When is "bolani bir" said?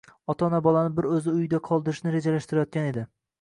0.67-1.07